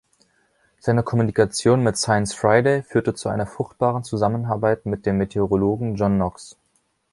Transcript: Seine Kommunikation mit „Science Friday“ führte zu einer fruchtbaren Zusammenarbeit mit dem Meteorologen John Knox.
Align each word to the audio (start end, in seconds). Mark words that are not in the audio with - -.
Seine 0.79 1.03
Kommunikation 1.03 1.83
mit 1.83 1.95
„Science 1.95 2.33
Friday“ 2.33 2.81
führte 2.81 3.13
zu 3.13 3.29
einer 3.29 3.45
fruchtbaren 3.45 4.03
Zusammenarbeit 4.03 4.87
mit 4.87 5.05
dem 5.05 5.19
Meteorologen 5.19 5.93
John 5.95 6.15
Knox. 6.15 6.57